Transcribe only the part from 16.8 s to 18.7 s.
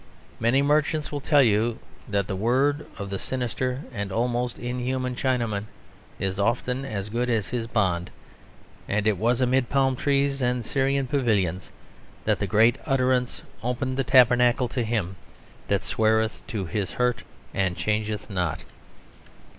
hurt and changeth not.